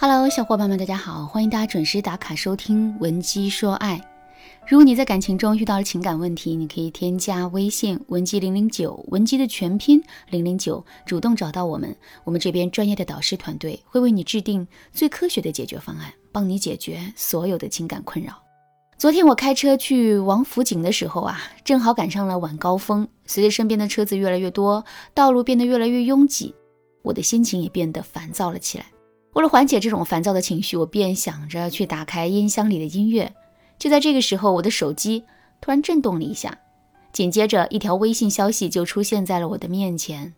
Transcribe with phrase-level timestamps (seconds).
[0.00, 3.96] Hello，小伙伴们，大家好，欢迎大家准时打卡收听《文姬说爱》。
[4.68, 10.00] 如果你在感情中遇到了情感问题，你可以添加微信文姬零零九，文姬的全拼
[10.30, 18.40] 零零九，主动找到我们，我们这边专业的导师团队会为你制定最科学的解决方案，帮你解决所有的情感困扰。
[18.98, 26.54] 昨天我开车去王府井的时候啊，正好赶上了晚高峰，随着身边的车子越来越多，道路变得越来越拥挤，
[27.02, 28.86] 我的心情也变得烦躁了起来。
[29.34, 33.34] 为了缓解这种烦躁的情绪，我便想着去打开音箱里的音乐。
[33.78, 35.24] 就在这个时候，我的手机
[35.60, 36.58] 突然震动了一下，
[37.12, 40.34] 紧接着一条微信消息就出现在了我的面前。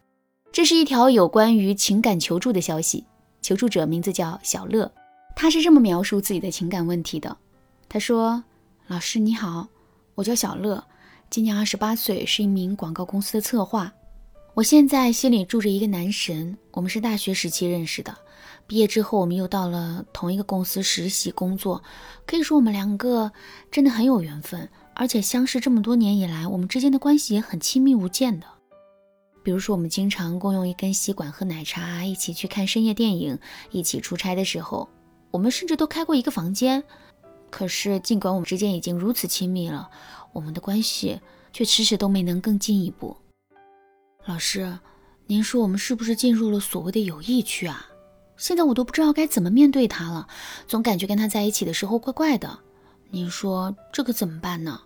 [0.53, 3.05] 这是一条有关于情感求助的消息，
[3.41, 4.93] 求助者名字叫小乐，
[5.35, 7.37] 他是这么描述自己的情感问题的：
[7.89, 8.43] 他说，
[8.89, 9.69] 老师你好，
[10.17, 10.85] 我叫小乐，
[11.31, 13.93] 今年二十八岁，是一名广告公司的策划。
[14.55, 18.17] 我现在心里住着一个男神，我们是大学时期认识的。
[18.67, 21.83] 毕业之后，我们又到了同一个公司实习工作，
[22.27, 23.31] 可以说我们两个
[23.71, 28.47] 真的很有缘分，而且相识这么多年以来，我们之间的关系也很亲密无间的。
[29.45, 33.39] 比如说，我们经常共用一根吸管喝奶茶，一起去看深夜电影，
[33.71, 34.89] 一起出差的时候，
[35.31, 36.83] 我们甚至都开过一个房间。
[37.51, 39.89] 可是，尽管我们之间已经如此亲密了，
[40.33, 41.21] 我们的关系
[41.53, 43.17] 却迟迟都没能更进一步。
[44.27, 44.79] 老师，
[45.27, 47.87] 您说我们是不是进入了所谓的友谊区啊？
[48.37, 50.29] 现在我都不知道该怎么面对他了，
[50.69, 52.59] 总感觉跟他在一起的时候怪怪的。
[53.11, 54.83] 您说这可怎么办呢？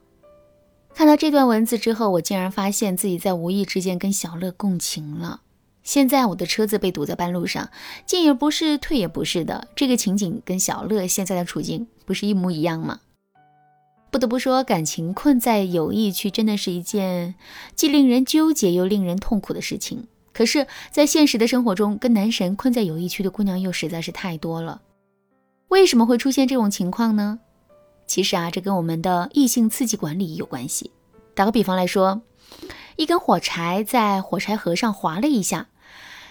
[0.95, 5.41] 看到这段文字之后，我竟然发现自己在无意之间跟小乐共情了。
[5.83, 7.69] 现在我的车子被堵在半路上，
[8.07, 9.69] 进也不是，退也不是的。
[9.75, 13.01] 这个情景跟小乐现在的处境不是一模一样吗？
[14.15, 17.35] 不得不说，感情困在友谊区，真的是一件
[17.75, 20.07] 既令人纠结又令人痛苦的事情。
[20.33, 24.83] 可是，在现实的生活中，跟男神困在友谊区的姑娘又实在是太多了。
[25.67, 27.41] 为什么会出现这种情况呢？
[28.07, 30.93] 其实啊，这跟我们的异性刺激管理有关系。
[31.35, 32.23] 打个比方来说，
[32.95, 35.67] 一根火柴在火柴盒上划了一下，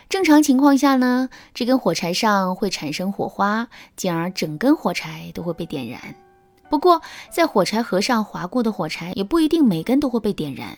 [0.08, 3.68] 正常情况下呢，这根火柴上会产生火花，
[3.98, 6.16] 进而整根火柴都会被点燃。
[6.74, 10.76] 不过，在火柴盒上划过的火柴也不一定每根都会被点燃。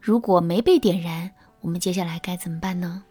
[0.00, 1.32] 如果没被点燃，
[1.62, 3.02] 我们接下来该怎么办呢？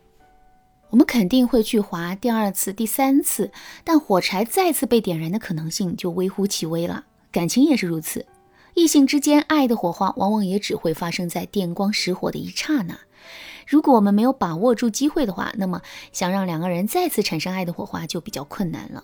[0.92, 3.52] 我们肯定会去划第二次、第三次，
[3.84, 7.04] 但火柴再次被点燃的可能性就微乎其微了。
[7.34, 8.26] 感情也是如此，
[8.76, 12.98] 异性之间爱的火花往往也只会发生在电光石火的一刹那。
[13.68, 15.82] 如果我们没有把握住机会的话，那么
[16.14, 19.04] 想让两个人再次产生爱的火花就比较困难了。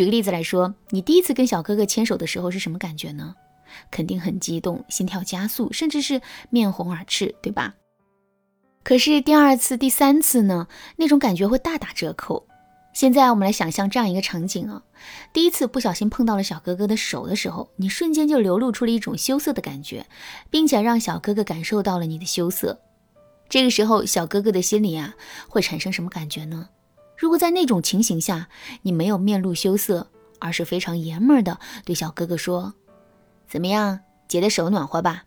[0.00, 3.34] 举个例子来说，你第一次跟小哥哥牵手的时候是什么感觉呢？
[3.90, 7.74] 肯定很激动，心跳加速，甚至是面红耳赤，对吧？
[8.82, 10.68] 可是第二次、第三次呢？
[10.96, 12.46] 那种感觉会大打折扣。
[12.94, 14.82] 现在我们来想象这样一个场景啊：
[15.34, 20.06] 第一次不小心碰到了小哥哥的手的时候，你瞬间就流露出了一种羞涩的感觉，
[20.48, 22.80] 并且让小哥哥感受到了你的羞涩。
[23.50, 25.14] 这个时候，小哥哥的心里啊
[25.46, 26.70] 会产生什么感觉呢？
[27.20, 28.48] 如果在那种情形下，
[28.80, 30.08] 你没有面露羞涩，
[30.38, 32.72] 而是非常爷们儿的对小哥哥说
[33.46, 35.24] ：“怎么样，姐的手暖和吧？”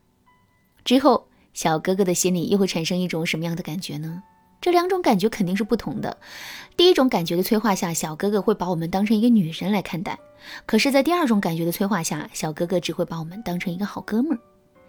[0.84, 1.28] 之后。
[1.54, 4.24] 小哥哥的心里又会产生一种什么样的感觉呢？
[4.60, 6.18] 这两种感觉肯定是不同的。
[6.76, 10.16] 第一种感觉的催化下，小哥哥会把我们当成一个女人来看待；
[10.66, 14.40] 可是，在第二种感觉的催化下，小哥哥只会把我们当成一个好哥们儿。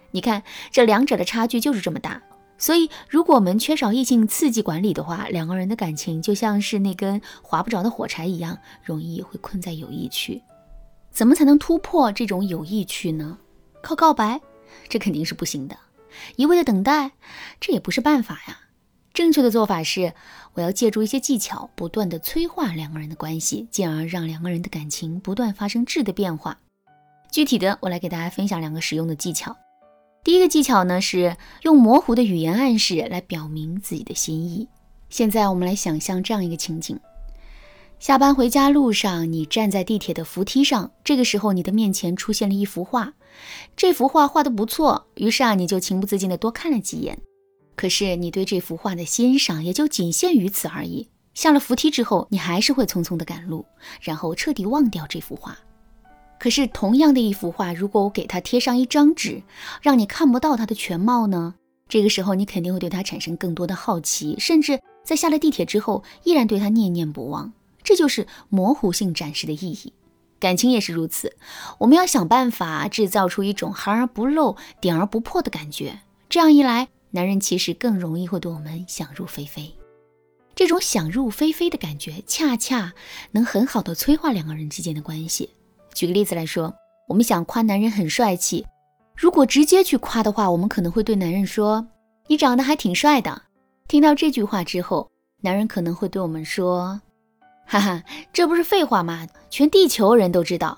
[0.09, 0.41] 你看，
[0.71, 2.19] 这两者的差距就是这么大。
[2.57, 10.41] 所以，如果我们缺少异性刺激管理的话，两个人的感情就像是那根划不着的火柴一样，容易会困在友谊区。
[11.11, 13.37] 怎么才能突破这种友谊区呢？
[13.81, 14.39] 靠告白？
[14.89, 15.77] 这肯定是不行的。
[16.37, 17.11] 一味的等待，
[17.59, 18.59] 这也不是办法呀。
[19.13, 20.13] 正确的做法是，
[20.53, 26.57] 我要借助一些技巧，不断的催化两个人的关系，进而让两个人的感情不断发生质的变化。
[27.31, 29.55] 具体的，我来给大家分享两个实用的技巧。
[30.25, 34.67] 第一个技巧呢，是用模糊的语言暗示来表明自己的心意。
[35.07, 36.99] 现在我们来想象这样一个情景。
[37.99, 40.89] 下班回家路上，你站在地铁的扶梯上。
[41.03, 43.13] 这个时候，你的面前出现了一幅画，
[43.77, 47.19] 这幅画画的不错，于是啊，你就情不自禁的多看了几眼。
[47.75, 51.07] 可是，你对这幅画的欣赏也就仅限于此而已。
[51.35, 53.63] 下了扶梯之后，你还是会匆匆的赶路，
[54.01, 55.55] 然后彻底忘掉这幅画。
[56.45, 59.41] 可是，同样的一幅画，如果我给它贴上一张纸，
[59.81, 61.55] 让你看不到它的全貌呢？
[61.89, 67.51] 这个时候，你肯定会对它产生更多的好奇，甚至在下了地铁之后，依然对它念念不忘。
[67.81, 69.91] 这就是模糊性展示的意义，
[70.39, 71.35] 感情也是如此。
[71.79, 79.73] 我们要想办法制造出一种含而不露、点而不破的感觉，这样一来，男人其实更容易会对我们想入非非。
[80.53, 82.93] 这种想入非非的感觉，恰恰
[83.31, 85.49] 能很好的催化两个人之间的关系。
[85.95, 86.71] 举个例子来说，
[87.07, 88.67] 我们想夸男人很帅气，
[89.15, 91.87] 如果直接去夸的话，我们可能会对男人说
[92.27, 93.43] ：“你长得还挺帅的。”
[93.87, 95.09] 听到这句话之后，
[95.41, 96.99] 男人可能会对我们说
[97.65, 98.03] ：“哈哈，
[98.33, 99.25] 这不是废话吗？
[99.49, 100.77] 全地球人都知道。”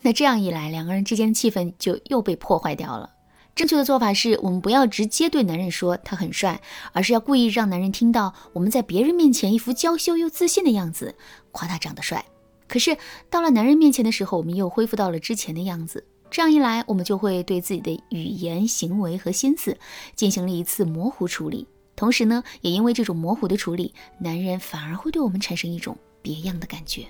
[0.00, 3.10] 那这样一来，两个人之间的气氛就又被破坏掉了。
[3.54, 6.58] 正确的做法是我们不要直接对男人说他很帅，
[6.92, 11.14] 而是要故意让男人听到我们在别人面前一副娇羞又自信的样子，
[11.52, 12.24] 夸他长得帅。
[12.70, 12.96] 可是
[13.28, 16.06] 到了男人面前的时候，我们又恢复到了之前的样子。
[16.30, 19.76] 这样一来，我们就会对自己的语言、行为和心思
[20.14, 21.66] 进行了一次模糊处理。
[21.96, 27.04] 同时呢，也因为这种模糊的处理，男人反而会对我们产生一种别样的感觉。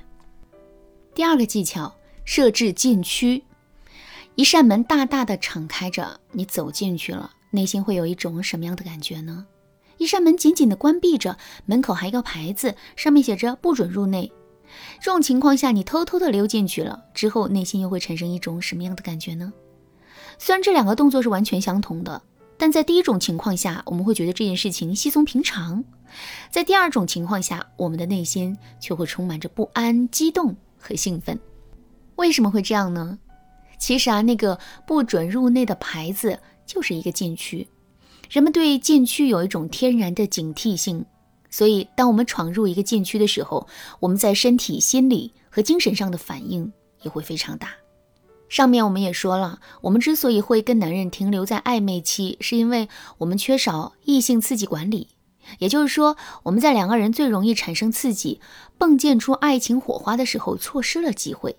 [1.14, 3.44] 第二个技巧，设置禁区。
[4.36, 9.46] 一扇门大大的敞开着，你走进去了，内心会有一种什么样的感觉呢？
[9.98, 11.36] 一扇门紧紧的关闭着，
[11.66, 14.32] 门口还有个牌子，上面写着“不准入内”。
[15.00, 19.52] 这种情况下，你偷偷的溜进去了，之后内心又会产生一种什么样的感觉呢？
[20.38, 22.22] 虽然这两个动作是完全相同的，
[22.56, 25.82] 但在第一种情况下，我们会觉得这件事情稀松平常；
[26.50, 31.38] 在第二种情况下，我们的内心却会充满着不安、激动和兴奋。
[32.16, 33.18] 为什么会这样呢？
[33.78, 37.66] 其实啊，那个不准入内的牌子就是一个禁区。
[38.28, 41.04] 人们对禁区有一种天然的警惕性，
[41.50, 43.66] 所以当我们闯入一个禁区的时候，
[43.98, 47.70] 我们在身体、心理和精神上的反应也会非常大。
[48.48, 52.88] 上面我们也说了，我们之所以会跟男人停留在暧昧期，是因为
[53.18, 55.08] 我们缺少异性刺激管理，
[55.58, 58.40] 也就是说，我们在两个人最容易产生刺激、
[58.78, 61.56] 迸溅出爱情火花的时候，错失了机会。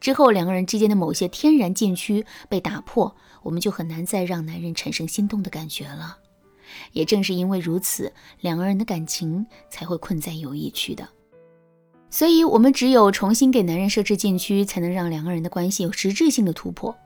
[0.00, 6.18] 之后，两个人之间的某些天然禁区被打破，我们就很难再让男人产生心动的感觉了。
[6.92, 11.08] 也正是因为如此，两个人的感情才会困在友谊区的。
[12.10, 16.96] 所以，我们只有重新给男人设置禁区，才能让两个人的关系有实质性的突破。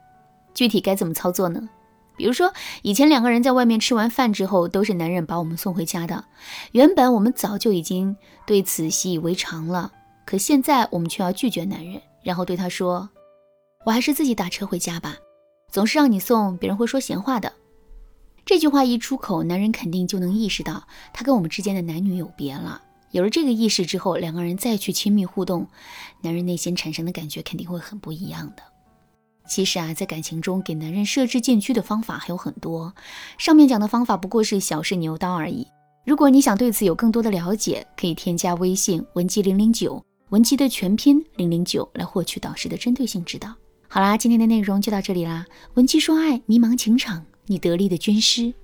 [0.55, 1.69] 具体该怎么操作呢？
[2.17, 6.25] 比如说，以前两个人在外面吃完饭之后，都是男人把我们送回家的。
[6.71, 8.15] 原本我们早就已经
[8.47, 9.91] 对此习以为常了，
[10.25, 12.01] 可现在我们却要拒绝男人。
[12.23, 13.09] 然后对他说
[13.85, 15.17] ：“我还是自己打车回家吧，
[15.73, 17.53] 总是让你送，别人会说闲话的。”
[18.45, 22.83] 这句话一出口，男人肯定就能意识到他跟我们之间的男女有别了。
[23.13, 25.67] 有了这个意识之后，两个人再去亲密互动，
[26.23, 28.63] 男人内心产生的感觉肯定会很不一样的。
[29.47, 32.95] 其实啊，在感情中给男人设置禁区的方法还有很多，
[33.39, 35.67] 上面讲的方法不过是小试牛刀而已。
[36.05, 40.03] 如果你想对此有更多的了解，可以添加微信文姬零零九。
[40.31, 43.55] 文姬的全拼零零九来获取导师的针对性指导。
[43.89, 45.45] 好啦，今天的内容就到这里啦。
[45.75, 48.55] 文姬说爱，迷茫情场，你得力的军师。